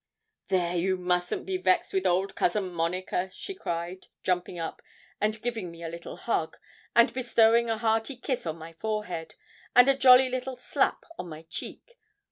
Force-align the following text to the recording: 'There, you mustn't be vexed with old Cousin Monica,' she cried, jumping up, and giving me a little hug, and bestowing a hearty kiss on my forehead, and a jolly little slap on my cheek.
'There, 0.47 0.75
you 0.75 0.97
mustn't 0.97 1.45
be 1.45 1.57
vexed 1.57 1.93
with 1.93 2.07
old 2.07 2.33
Cousin 2.33 2.71
Monica,' 2.73 3.29
she 3.31 3.53
cried, 3.53 4.07
jumping 4.23 4.57
up, 4.57 4.81
and 5.19 5.39
giving 5.43 5.69
me 5.69 5.83
a 5.83 5.89
little 5.89 6.17
hug, 6.17 6.57
and 6.95 7.13
bestowing 7.13 7.69
a 7.69 7.77
hearty 7.77 8.15
kiss 8.15 8.47
on 8.47 8.57
my 8.57 8.73
forehead, 8.73 9.35
and 9.75 9.87
a 9.87 9.95
jolly 9.95 10.27
little 10.27 10.57
slap 10.57 11.03
on 11.19 11.29
my 11.29 11.43
cheek. 11.43 11.99